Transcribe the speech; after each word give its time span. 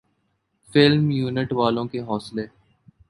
film 0.69 1.09
unit 1.11 1.53
والوں 1.53 1.85
کے 1.87 2.01
حوصلے 2.01 2.45